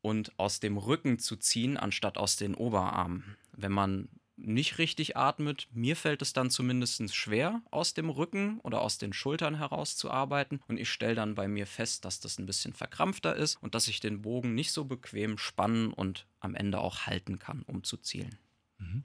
und 0.00 0.38
aus 0.38 0.60
dem 0.60 0.78
Rücken 0.78 1.18
zu 1.18 1.36
ziehen, 1.36 1.76
anstatt 1.76 2.18
aus 2.18 2.36
den 2.36 2.54
Oberarmen. 2.54 3.36
Wenn 3.52 3.72
man 3.72 4.08
nicht 4.38 4.78
richtig 4.78 5.16
atmet, 5.16 5.68
mir 5.72 5.96
fällt 5.96 6.22
es 6.22 6.32
dann 6.32 6.50
zumindest 6.50 7.14
schwer, 7.14 7.60
aus 7.70 7.94
dem 7.94 8.08
Rücken 8.08 8.60
oder 8.60 8.80
aus 8.80 8.96
den 8.98 9.12
Schultern 9.12 9.56
heraus 9.56 9.96
zu 9.96 10.10
arbeiten. 10.10 10.60
Und 10.68 10.78
ich 10.78 10.90
stelle 10.90 11.16
dann 11.16 11.34
bei 11.34 11.48
mir 11.48 11.66
fest, 11.66 12.04
dass 12.04 12.20
das 12.20 12.38
ein 12.38 12.46
bisschen 12.46 12.72
verkrampfter 12.72 13.34
ist 13.34 13.56
und 13.56 13.74
dass 13.74 13.88
ich 13.88 14.00
den 14.00 14.22
Bogen 14.22 14.54
nicht 14.54 14.72
so 14.72 14.84
bequem 14.84 15.38
spannen 15.38 15.92
und 15.92 16.26
am 16.40 16.54
Ende 16.54 16.78
auch 16.78 17.06
halten 17.06 17.38
kann, 17.38 17.62
um 17.62 17.82
zu 17.82 17.96
zielen. 17.96 18.38
Mhm. 18.78 19.04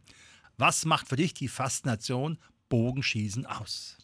Was 0.57 0.85
macht 0.85 1.07
für 1.07 1.15
dich 1.15 1.33
die 1.33 1.47
Faszination 1.47 2.37
Bogenschießen 2.69 3.45
aus? 3.45 3.97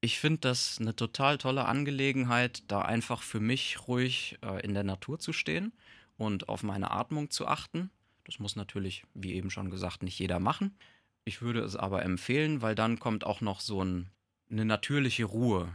Ich 0.00 0.20
finde 0.20 0.40
das 0.40 0.78
eine 0.80 0.94
total 0.94 1.38
tolle 1.38 1.64
Angelegenheit, 1.64 2.62
da 2.68 2.82
einfach 2.82 3.22
für 3.22 3.40
mich 3.40 3.88
ruhig 3.88 4.38
äh, 4.42 4.64
in 4.64 4.74
der 4.74 4.84
Natur 4.84 5.18
zu 5.18 5.32
stehen 5.32 5.72
und 6.16 6.48
auf 6.48 6.62
meine 6.62 6.90
Atmung 6.90 7.30
zu 7.30 7.46
achten. 7.46 7.90
Das 8.24 8.38
muss 8.38 8.56
natürlich, 8.56 9.04
wie 9.14 9.34
eben 9.34 9.50
schon 9.50 9.70
gesagt, 9.70 10.02
nicht 10.02 10.18
jeder 10.18 10.38
machen. 10.38 10.76
Ich 11.24 11.42
würde 11.42 11.60
es 11.60 11.76
aber 11.76 12.02
empfehlen, 12.02 12.62
weil 12.62 12.74
dann 12.74 12.98
kommt 12.98 13.24
auch 13.24 13.40
noch 13.40 13.60
so 13.60 13.82
ein, 13.82 14.10
eine 14.50 14.64
natürliche 14.64 15.24
Ruhe 15.24 15.72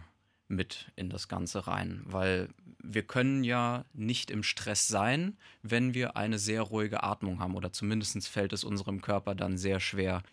mit 0.52 0.92
in 0.96 1.10
das 1.10 1.28
Ganze 1.28 1.68
rein, 1.68 2.02
weil 2.06 2.50
wir 2.84 3.04
können 3.04 3.44
ja 3.44 3.86
nicht 3.94 4.32
im 4.32 4.44
Stress 4.44 4.88
sein, 4.88 5.38
wenn 5.62 5.94
wir 5.94 6.18
eine 6.18 6.40
sehr 6.40 6.62
ruhige 6.62 7.04
Atmung 7.04 7.40
haben 7.40 7.56
oder 7.56 7.72
zumindest 7.72 8.28
fällt 8.28 8.54
es 8.54 8.64
unserem 8.64 9.02
Körper 9.02 9.36
dann 9.36 9.58
sehr 9.58 9.80
schwer, 9.80 10.24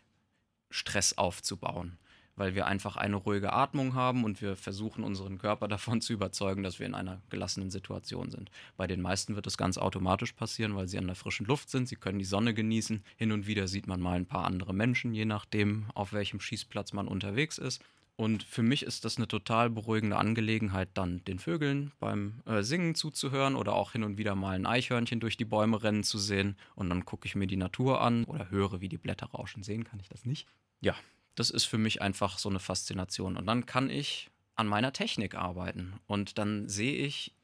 Stress 0.71 1.17
aufzubauen 1.17 1.99
weil 2.39 2.55
wir 2.55 2.67
einfach 2.67 2.97
eine 2.97 3.17
ruhige 3.17 3.53
Atmung 3.53 3.95
haben 3.95 4.25
und 4.25 4.41
wir 4.41 4.57
versuchen 4.57 5.05
unseren 5.05 5.39
Körper 5.39 5.69
davon 5.69 6.01
zu 6.01 6.13
überzeugen, 6.13 6.63
dass 6.63 6.79
wir 6.79 6.87
in 6.87 6.95
einer 6.95 7.21
gelassenen 7.31 7.71
Situation 7.71 8.31
sind. 8.31 8.51
Bei 8.77 8.87
den 8.87 9.01
meisten 9.01 9.35
wird 9.35 9.47
das 9.47 9.59
ganz 9.59 9.77
automatisch 9.77 10.33
passieren, 10.33 10.77
weil 10.77 10.89
sie 10.89 10.99
an 10.99 11.07
der 11.07 11.17
frischen 11.17 11.47
Luft 11.47 11.69
sind, 11.69 11.89
sie 11.89 11.97
können 11.97 12.19
die 12.19 12.25
Sonne 12.25 12.55
genießen. 12.55 13.05
Hin 13.17 13.33
und 13.33 13.47
wieder 13.47 13.69
sieht 13.69 13.87
man 13.87 14.01
mal 14.01 14.17
ein 14.17 14.27
paar 14.27 14.45
andere 14.45 14.73
Menschen, 14.73 15.13
je 15.13 15.25
nachdem, 15.25 15.87
auf 15.95 16.13
welchem 16.13 16.41
Schießplatz 16.41 16.93
man 16.93 17.09
unterwegs 17.09 17.59
ist. 17.59 17.83
Und 18.19 18.43
für 18.43 18.65
mich 18.65 18.83
ist 18.83 19.05
das 19.05 19.17
eine 19.17 19.29
total 19.29 19.71
beruhigende 19.71 20.17
Angelegenheit, 20.17 20.89
dann 20.95 21.25
den 21.27 21.39
Vögeln 21.39 21.93
beim 22.01 22.43
äh, 22.47 22.65
Singen 22.65 22.97
zuzuhören 22.97 23.55
oder 23.55 23.75
auch 23.75 23.93
hin 23.93 24.03
und 24.03 24.19
wieder 24.19 24.35
mal 24.35 24.57
ein 24.57 24.67
Eichhörnchen 24.67 25.21
durch 25.21 25.37
die 25.37 25.45
Bäume 25.45 25.85
rennen 25.85 26.03
zu 26.03 26.19
sehen. 26.19 26.57
Und 26.75 26.91
dann 26.91 27.05
gucke 27.05 27.29
ich 27.29 27.37
mir 27.37 27.47
die 27.47 27.57
Natur 27.57 28.01
an 28.01 28.25
oder 28.25 28.51
höre, 28.51 28.81
wie 28.81 28.89
die 28.89 28.99
Blätter 28.99 29.27
rauschen. 29.27 29.63
Sehen 29.63 29.85
kann 29.85 30.01
ich 30.01 30.09
das 30.09 30.25
nicht. 30.25 30.49
Ja, 30.81 30.97
das 31.37 31.51
ist 31.51 31.67
für 31.67 31.79
mich 31.79 32.03
einfach 32.03 32.39
so 32.39 32.49
eine 32.49 32.59
Faszination. 32.59 33.37
Und 33.37 33.47
dann 33.47 33.67
kann 33.67 33.89
ich 33.89 34.31
an 34.57 34.67
meiner 34.67 34.93
Technik 34.93 35.37
arbeiten. 35.37 35.93
Und 36.09 36.39
dann 36.39 36.69
sehe 36.69 36.97
ich 36.97 37.37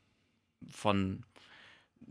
von 0.68 1.22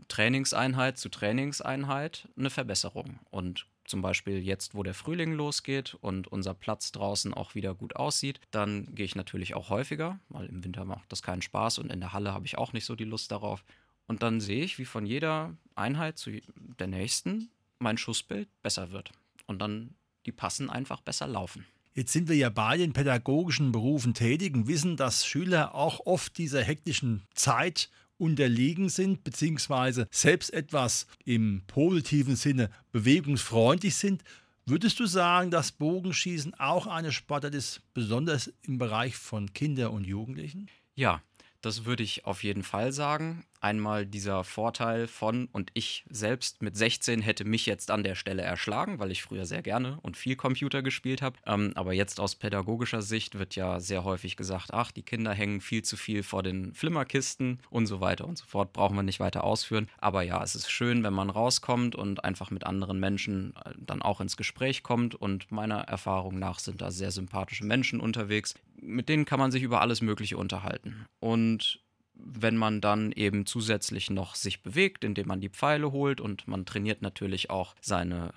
Trainingseinheit 0.08 0.96
zu 0.96 1.10
Trainingseinheit 1.10 2.30
eine 2.38 2.48
Verbesserung. 2.48 3.18
Und 3.30 3.66
zum 3.84 4.02
Beispiel 4.02 4.38
jetzt, 4.38 4.74
wo 4.74 4.82
der 4.82 4.94
Frühling 4.94 5.32
losgeht 5.32 5.94
und 6.00 6.28
unser 6.28 6.54
Platz 6.54 6.92
draußen 6.92 7.34
auch 7.34 7.54
wieder 7.54 7.74
gut 7.74 7.96
aussieht, 7.96 8.40
dann 8.50 8.94
gehe 8.94 9.04
ich 9.04 9.14
natürlich 9.14 9.54
auch 9.54 9.70
häufiger, 9.70 10.18
weil 10.28 10.46
im 10.46 10.64
Winter 10.64 10.84
macht 10.84 11.10
das 11.10 11.22
keinen 11.22 11.42
Spaß 11.42 11.78
und 11.78 11.92
in 11.92 12.00
der 12.00 12.12
Halle 12.12 12.32
habe 12.32 12.46
ich 12.46 12.58
auch 12.58 12.72
nicht 12.72 12.84
so 12.84 12.96
die 12.96 13.04
Lust 13.04 13.30
darauf. 13.30 13.64
Und 14.06 14.22
dann 14.22 14.40
sehe 14.40 14.64
ich, 14.64 14.78
wie 14.78 14.84
von 14.84 15.06
jeder 15.06 15.54
Einheit 15.74 16.18
zu 16.18 16.30
der 16.78 16.86
nächsten 16.86 17.50
mein 17.78 17.98
Schussbild 17.98 18.48
besser 18.62 18.90
wird. 18.90 19.12
Und 19.46 19.60
dann 19.60 19.94
die 20.26 20.32
Passen 20.32 20.70
einfach 20.70 21.00
besser 21.00 21.26
laufen. 21.26 21.66
Jetzt 21.94 22.12
sind 22.12 22.28
wir 22.28 22.36
ja 22.36 22.50
beide 22.50 22.82
in 22.82 22.92
pädagogischen 22.92 23.70
Berufen 23.70 24.14
tätig 24.14 24.54
und 24.54 24.66
wissen, 24.66 24.96
dass 24.96 25.24
Schüler 25.24 25.74
auch 25.74 26.06
oft 26.06 26.36
dieser 26.38 26.62
hektischen 26.62 27.22
Zeit 27.34 27.88
unterlegen 28.18 28.88
sind, 28.88 29.24
beziehungsweise 29.24 30.08
selbst 30.10 30.52
etwas 30.52 31.06
im 31.24 31.62
positiven 31.66 32.36
Sinne 32.36 32.70
bewegungsfreundlich 32.92 33.96
sind. 33.96 34.22
Würdest 34.66 34.98
du 34.98 35.06
sagen, 35.06 35.50
dass 35.50 35.72
Bogenschießen 35.72 36.54
auch 36.54 36.86
eine 36.86 37.12
Sportart 37.12 37.54
ist, 37.54 37.82
besonders 37.92 38.52
im 38.62 38.78
Bereich 38.78 39.16
von 39.16 39.52
Kindern 39.52 39.92
und 39.92 40.06
Jugendlichen? 40.06 40.68
Ja, 40.94 41.22
das 41.64 41.84
würde 41.84 42.02
ich 42.02 42.24
auf 42.24 42.42
jeden 42.42 42.62
Fall 42.62 42.92
sagen 42.92 43.44
einmal 43.64 44.04
dieser 44.04 44.44
Vorteil 44.44 45.08
von, 45.08 45.48
und 45.50 45.70
ich 45.72 46.04
selbst 46.10 46.62
mit 46.62 46.76
16 46.76 47.22
hätte 47.22 47.46
mich 47.46 47.64
jetzt 47.64 47.90
an 47.90 48.04
der 48.04 48.14
Stelle 48.14 48.42
erschlagen, 48.42 48.98
weil 48.98 49.10
ich 49.10 49.22
früher 49.22 49.46
sehr 49.46 49.62
gerne 49.62 49.98
und 50.02 50.18
viel 50.18 50.36
Computer 50.36 50.82
gespielt 50.82 51.22
habe. 51.22 51.38
Ähm, 51.46 51.72
aber 51.74 51.94
jetzt 51.94 52.20
aus 52.20 52.34
pädagogischer 52.36 53.00
Sicht 53.00 53.38
wird 53.38 53.56
ja 53.56 53.80
sehr 53.80 54.04
häufig 54.04 54.36
gesagt, 54.36 54.74
ach, 54.74 54.92
die 54.92 55.02
Kinder 55.02 55.32
hängen 55.32 55.62
viel 55.62 55.82
zu 55.82 55.96
viel 55.96 56.22
vor 56.22 56.42
den 56.42 56.74
Flimmerkisten 56.74 57.58
und 57.70 57.86
so 57.86 58.02
weiter 58.02 58.28
und 58.28 58.36
so 58.36 58.44
fort. 58.44 58.74
Brauchen 58.74 58.96
wir 58.96 59.02
nicht 59.02 59.18
weiter 59.18 59.44
ausführen. 59.44 59.88
Aber 59.98 60.22
ja, 60.22 60.42
es 60.42 60.54
ist 60.54 60.70
schön, 60.70 61.02
wenn 61.02 61.14
man 61.14 61.30
rauskommt 61.30 61.96
und 61.96 62.22
einfach 62.22 62.50
mit 62.50 62.64
anderen 62.64 63.00
Menschen 63.00 63.54
äh, 63.64 63.70
dann 63.78 64.02
auch 64.02 64.20
ins 64.20 64.36
Gespräch 64.36 64.82
kommt. 64.82 65.14
Und 65.14 65.50
meiner 65.50 65.80
Erfahrung 65.80 66.38
nach 66.38 66.58
sind 66.58 66.82
da 66.82 66.90
sehr 66.90 67.10
sympathische 67.10 67.64
Menschen 67.64 68.00
unterwegs. 68.00 68.54
Mit 68.84 69.08
denen 69.08 69.24
kann 69.24 69.38
man 69.38 69.50
sich 69.50 69.62
über 69.62 69.80
alles 69.80 70.02
Mögliche 70.02 70.36
unterhalten. 70.36 71.06
Und 71.20 71.84
wenn 72.16 72.56
man 72.56 72.80
dann 72.80 73.12
eben 73.12 73.44
zusätzlich 73.44 74.08
noch 74.08 74.34
sich 74.34 74.62
bewegt, 74.62 75.04
indem 75.04 75.26
man 75.28 75.40
die 75.40 75.48
Pfeile 75.48 75.92
holt 75.92 76.20
und 76.20 76.46
man 76.46 76.64
trainiert 76.64 77.02
natürlich 77.02 77.50
auch 77.50 77.74
seine 77.80 78.32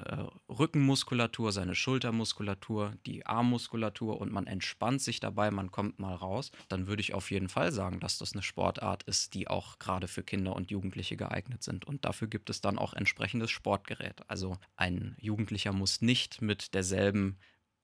äh, 0.50 0.52
Rückenmuskulatur, 0.52 1.52
seine 1.52 1.76
Schultermuskulatur, 1.76 2.94
die 3.06 3.26
Armmuskulatur 3.26 4.20
und 4.20 4.32
man 4.32 4.48
entspannt 4.48 5.02
sich 5.02 5.20
dabei, 5.20 5.52
man 5.52 5.72
kommt 5.72 6.00
mal 6.00 6.16
raus, 6.16 6.52
dann 6.70 6.88
würde 6.88 7.02
ich 7.02 7.14
auf 7.14 7.30
jeden 7.30 7.50
Fall 7.50 7.72
sagen, 7.72 8.00
dass 8.00 8.18
das 8.18 8.34
eine 8.34 8.42
Sportart 8.42 9.04
ist, 9.04 9.34
die 9.34 9.48
auch 9.48 9.78
gerade 9.80 10.08
für 10.08 10.24
Kinder 10.24 10.56
und 10.56 10.72
Jugendliche 10.72 11.16
geeignet 11.16 11.64
sind. 11.64 11.86
Und 11.86 12.06
dafür 12.06 12.28
gibt 12.28 12.50
es 12.50 12.62
dann 12.62 12.80
auch 12.80 12.94
entsprechendes 12.94 13.52
Sportgerät. 13.52 14.22
Also 14.28 14.58
ein 14.76 15.16
Jugendlicher 15.20 15.72
muss 15.72 16.02
nicht 16.02 16.42
mit 16.42 16.74
derselben 16.74 17.38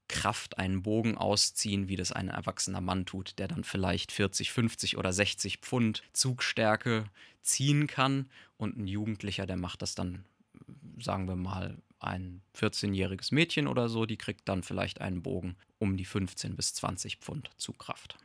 Kraft 0.07 0.57
einen 0.57 0.83
Bogen 0.83 1.17
ausziehen, 1.17 1.87
wie 1.87 1.95
das 1.95 2.11
ein 2.11 2.29
erwachsener 2.29 2.81
Mann 2.81 3.05
tut, 3.05 3.39
der 3.39 3.47
dann 3.47 3.63
vielleicht 3.63 4.11
40, 4.11 4.51
50 4.51 4.97
oder 4.97 5.13
60 5.13 5.57
Pfund 5.57 6.03
Zugstärke 6.13 7.05
ziehen 7.41 7.87
kann. 7.87 8.29
Und 8.57 8.77
ein 8.77 8.87
Jugendlicher, 8.87 9.45
der 9.45 9.57
macht 9.57 9.81
das 9.81 9.95
dann, 9.95 10.23
sagen 10.99 11.27
wir 11.27 11.35
mal, 11.35 11.77
ein 11.99 12.41
14-jähriges 12.57 13.33
Mädchen 13.33 13.67
oder 13.67 13.89
so, 13.89 14.05
die 14.05 14.17
kriegt 14.17 14.47
dann 14.47 14.63
vielleicht 14.63 15.01
einen 15.01 15.21
Bogen 15.21 15.55
um 15.79 15.97
die 15.97 16.05
15 16.05 16.55
bis 16.55 16.73
20 16.73 17.17
Pfund 17.17 17.49
Zugkraft. 17.57 18.17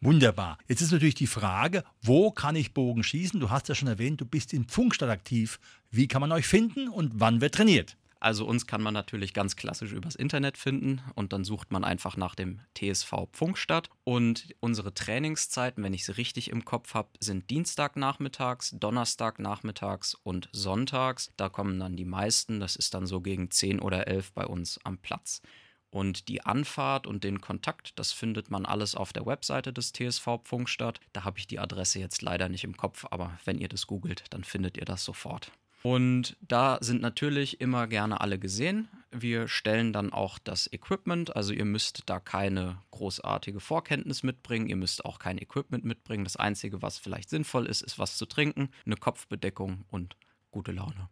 Wunderbar. 0.00 0.58
Jetzt 0.66 0.80
ist 0.80 0.90
natürlich 0.90 1.14
die 1.14 1.28
Frage, 1.28 1.84
wo 2.02 2.32
kann 2.32 2.56
ich 2.56 2.74
Bogen 2.74 3.04
schießen? 3.04 3.38
Du 3.38 3.50
hast 3.50 3.68
ja 3.68 3.74
schon 3.74 3.88
erwähnt, 3.88 4.20
du 4.20 4.26
bist 4.26 4.52
in 4.52 4.68
Funkstadt 4.68 5.08
aktiv. 5.08 5.60
Wie 5.90 6.08
kann 6.08 6.20
man 6.20 6.32
euch 6.32 6.46
finden 6.46 6.88
und 6.88 7.12
wann 7.20 7.40
wird 7.40 7.54
trainiert? 7.54 7.96
Also 8.22 8.46
uns 8.46 8.68
kann 8.68 8.82
man 8.82 8.94
natürlich 8.94 9.34
ganz 9.34 9.56
klassisch 9.56 9.90
übers 9.90 10.14
Internet 10.14 10.56
finden 10.56 11.02
und 11.16 11.32
dann 11.32 11.42
sucht 11.42 11.72
man 11.72 11.82
einfach 11.82 12.16
nach 12.16 12.36
dem 12.36 12.60
TSV 12.78 13.26
Pfungstadt. 13.32 13.90
Und 14.04 14.54
unsere 14.60 14.94
Trainingszeiten, 14.94 15.82
wenn 15.82 15.92
ich 15.92 16.04
sie 16.04 16.16
richtig 16.16 16.48
im 16.48 16.64
Kopf 16.64 16.94
habe, 16.94 17.08
sind 17.18 17.50
Dienstagnachmittags, 17.50 18.76
Donnerstagnachmittags 18.78 20.14
und 20.14 20.48
Sonntags. 20.52 21.32
Da 21.36 21.48
kommen 21.48 21.80
dann 21.80 21.96
die 21.96 22.04
meisten, 22.04 22.60
das 22.60 22.76
ist 22.76 22.94
dann 22.94 23.08
so 23.08 23.20
gegen 23.20 23.50
10 23.50 23.80
oder 23.80 24.06
11 24.06 24.34
bei 24.34 24.46
uns 24.46 24.78
am 24.84 24.98
Platz. 24.98 25.42
Und 25.90 26.28
die 26.28 26.44
Anfahrt 26.44 27.08
und 27.08 27.24
den 27.24 27.40
Kontakt, 27.40 27.98
das 27.98 28.12
findet 28.12 28.52
man 28.52 28.66
alles 28.66 28.94
auf 28.94 29.12
der 29.12 29.26
Webseite 29.26 29.72
des 29.72 29.92
TSV 29.92 30.38
Pfungstadt. 30.44 31.00
Da 31.12 31.24
habe 31.24 31.40
ich 31.40 31.48
die 31.48 31.58
Adresse 31.58 31.98
jetzt 31.98 32.22
leider 32.22 32.48
nicht 32.48 32.62
im 32.62 32.76
Kopf, 32.76 33.04
aber 33.10 33.36
wenn 33.44 33.58
ihr 33.58 33.68
das 33.68 33.88
googelt, 33.88 34.22
dann 34.30 34.44
findet 34.44 34.76
ihr 34.76 34.84
das 34.84 35.04
sofort. 35.04 35.50
Und 35.82 36.36
da 36.40 36.78
sind 36.80 37.02
natürlich 37.02 37.60
immer 37.60 37.86
gerne 37.86 38.20
alle 38.20 38.38
gesehen. 38.38 38.88
Wir 39.10 39.48
stellen 39.48 39.92
dann 39.92 40.12
auch 40.12 40.38
das 40.38 40.72
Equipment, 40.72 41.36
also 41.36 41.52
ihr 41.52 41.64
müsst 41.66 42.04
da 42.06 42.18
keine 42.18 42.78
großartige 42.92 43.60
Vorkenntnis 43.60 44.22
mitbringen, 44.22 44.68
ihr 44.68 44.76
müsst 44.76 45.04
auch 45.04 45.18
kein 45.18 45.38
Equipment 45.38 45.84
mitbringen. 45.84 46.24
Das 46.24 46.36
Einzige, 46.36 46.80
was 46.80 46.98
vielleicht 46.98 47.28
sinnvoll 47.28 47.66
ist, 47.66 47.82
ist 47.82 47.98
was 47.98 48.16
zu 48.16 48.26
trinken, 48.26 48.70
eine 48.86 48.96
Kopfbedeckung 48.96 49.84
und 49.90 50.16
gute 50.50 50.72
Laune. 50.72 51.08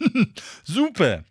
Super! 0.64 1.24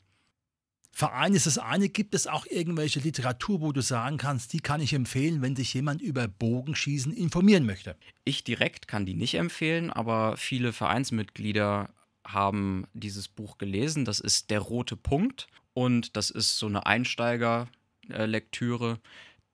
Verein 0.95 1.33
ist 1.33 1.47
das 1.47 1.57
eine. 1.57 1.89
Gibt 1.89 2.13
es 2.13 2.27
auch 2.27 2.45
irgendwelche 2.45 2.99
Literatur, 2.99 3.61
wo 3.61 3.71
du 3.71 3.81
sagen 3.81 4.17
kannst, 4.17 4.53
die 4.53 4.59
kann 4.59 4.79
ich 4.79 4.93
empfehlen, 4.93 5.41
wenn 5.41 5.55
sich 5.55 5.73
jemand 5.73 6.03
über 6.03 6.27
Bogenschießen 6.27 7.11
informieren 7.11 7.65
möchte? 7.65 7.97
Ich 8.25 8.43
direkt 8.43 8.87
kann 8.87 9.07
die 9.07 9.15
nicht 9.15 9.33
empfehlen, 9.33 9.89
aber 9.89 10.37
viele 10.37 10.71
Vereinsmitglieder 10.71 11.89
haben 12.25 12.87
dieses 12.93 13.27
Buch 13.27 13.57
gelesen. 13.57 14.05
Das 14.05 14.19
ist 14.19 14.49
Der 14.49 14.59
rote 14.59 14.95
Punkt 14.95 15.47
und 15.73 16.15
das 16.15 16.29
ist 16.29 16.57
so 16.57 16.67
eine 16.67 16.85
Einsteigerlektüre. 16.85 18.99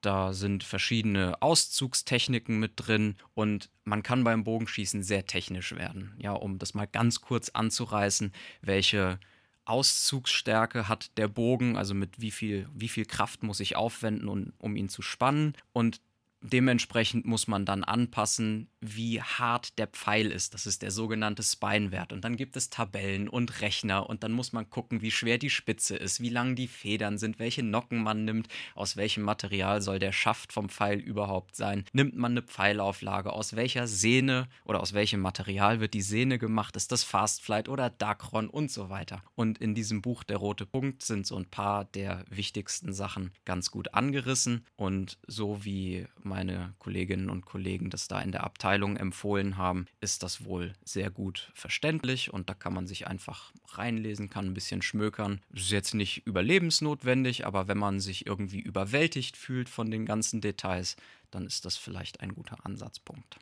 Da 0.01 0.31
sind 0.31 0.63
verschiedene 0.63 1.41
Auszugstechniken 1.41 2.57
mit 2.57 2.73
drin 2.75 3.15
und 3.33 3.69
man 3.83 4.01
kann 4.01 4.23
beim 4.23 4.45
Bogenschießen 4.45 5.03
sehr 5.03 5.25
technisch 5.25 5.75
werden. 5.75 6.13
Ja, 6.17 6.31
um 6.31 6.57
das 6.57 6.73
mal 6.73 6.88
ganz 6.88 7.19
kurz 7.19 7.49
anzureißen, 7.49 8.31
welche 8.61 9.19
Auszugsstärke 9.65 10.88
hat 10.88 11.17
der 11.17 11.27
Bogen, 11.27 11.77
also 11.77 11.93
mit 11.93 12.21
wie 12.21 12.31
viel, 12.31 12.67
wie 12.73 12.88
viel 12.88 13.05
Kraft 13.05 13.43
muss 13.43 13.59
ich 13.59 13.75
aufwenden, 13.75 14.29
um, 14.29 14.53
um 14.57 14.75
ihn 14.75 14.89
zu 14.89 15.01
spannen. 15.01 15.53
Und 15.73 16.01
dementsprechend 16.41 17.25
muss 17.25 17.48
man 17.48 17.65
dann 17.65 17.84
anpassen, 17.84 18.69
wie 18.81 19.22
hart 19.22 19.77
der 19.77 19.88
Pfeil 19.88 20.31
ist. 20.31 20.53
Das 20.53 20.65
ist 20.65 20.81
der 20.81 20.91
sogenannte 20.91 21.43
Spine-Wert. 21.43 22.13
Und 22.13 22.24
dann 22.24 22.38
gibt 22.38 22.55
es 22.55 22.69
Tabellen 22.69 23.27
und 23.27 23.62
Rechner 23.62 24.10
und 24.10 24.24
dann 24.24 24.31
muss 24.31 24.53
man 24.53 24.69
gucken, 24.69 25.01
wie 25.01 25.12
schwer 25.12 25.38
die 25.38 25.50
Spitze 25.50 25.98
ist, 25.98 26.22
wie 26.22 26.29
lang 26.29 26.55
die 26.55 26.67
Federn 26.67 27.17
sind, 27.17 27.39
welche 27.39 27.63
Nocken 27.63 28.01
man 28.01 28.25
nimmt, 28.25 28.48
aus 28.75 28.96
welchem 28.96 29.24
Material 29.24 29.81
soll 29.81 30.00
der 30.00 30.12
Schaft 30.12 30.53
vom 30.53 30.69
Pfeil 30.69 31.00
überhaupt 31.00 31.55
sein. 31.55 31.84
Nimmt 31.91 32.15
man 32.15 32.31
eine 32.31 32.41
Pfeilauflage, 32.41 33.34
aus 33.34 33.55
welcher 33.55 33.88
Sehne 33.88 34.48
oder 34.63 34.79
aus 34.79 34.93
welchem 34.93 35.19
Material 35.19 35.79
wird 35.79 35.93
die 35.93 36.01
Sehne 36.01 36.39
gemacht? 36.39 36.75
Ist 36.75 36.91
das 36.91 37.03
Fastflight 37.03 37.67
oder 37.67 37.89
Dacron 37.89 38.50
und 38.50 38.72
so 38.72 38.89
weiter. 38.89 39.24
Und 39.36 39.58
in 39.58 39.75
diesem 39.75 40.01
Buch 40.01 40.24
Der 40.24 40.38
rote 40.38 40.65
Punkt 40.65 41.03
sind 41.03 41.27
so 41.27 41.36
ein 41.36 41.46
paar 41.46 41.86
der 41.86 42.24
wichtigsten 42.29 42.93
Sachen 42.93 43.31
ganz 43.46 43.72
gut 43.72 43.93
angerissen. 43.93 44.65
Und 44.75 45.17
so 45.27 45.65
wie 45.65 46.05
meine 46.29 46.74
Kolleginnen 46.79 47.29
und 47.29 47.45
Kollegen 47.45 47.89
das 47.89 48.07
da 48.07 48.21
in 48.21 48.31
der 48.31 48.43
Abteilung 48.43 48.95
empfohlen 48.95 49.57
haben, 49.57 49.88
ist 50.00 50.24
das 50.24 50.45
wohl 50.45 50.74
sehr 50.86 51.09
gut 51.09 51.51
verständlich 51.53 52.31
und 52.31 52.50
da 52.50 52.53
kann 52.53 52.74
man 52.74 52.88
sich 52.88 53.07
einfach 53.07 53.51
reinlesen, 53.67 54.29
kann 54.29 54.45
ein 54.45 54.53
bisschen 54.53 54.81
schmökern. 54.81 55.41
Ist 55.53 55.71
jetzt 55.71 55.93
nicht 55.93 56.25
überlebensnotwendig, 56.25 57.45
aber 57.45 57.67
wenn 57.67 57.77
man 57.77 58.00
sich 58.00 58.25
irgendwie 58.25 58.59
überwältigt 58.59 59.36
fühlt 59.36 59.67
von 59.67 59.91
den 59.91 60.05
ganzen 60.05 60.39
Details, 60.39 60.95
dann 61.31 61.45
ist 61.45 61.65
das 61.65 61.75
vielleicht 61.75 62.21
ein 62.21 62.33
guter 62.33 62.65
Ansatzpunkt. 62.65 63.39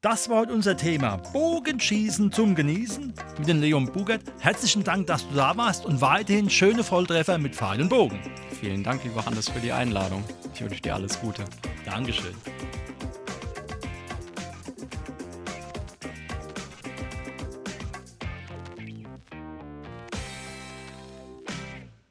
Das 0.00 0.28
war 0.28 0.42
heute 0.42 0.52
unser 0.52 0.76
Thema. 0.76 1.16
Bogenschießen 1.32 2.30
zum 2.30 2.54
Genießen 2.54 3.12
mit 3.36 3.48
dem 3.48 3.60
Leon 3.60 3.90
Bugert. 3.90 4.22
Herzlichen 4.38 4.84
Dank, 4.84 5.08
dass 5.08 5.28
du 5.28 5.34
da 5.34 5.56
warst 5.56 5.84
und 5.84 6.00
weiterhin 6.00 6.48
schöne 6.48 6.84
Volltreffer 6.84 7.36
mit 7.36 7.56
Pfeil 7.56 7.80
und 7.80 7.88
Bogen. 7.88 8.20
Vielen 8.60 8.84
Dank, 8.84 9.02
lieber 9.02 9.26
Hannes, 9.26 9.48
für 9.48 9.58
die 9.58 9.72
Einladung. 9.72 10.22
Ich 10.54 10.60
wünsche 10.60 10.82
dir 10.82 10.94
alles 10.94 11.20
Gute. 11.20 11.42
Dankeschön. 11.84 12.32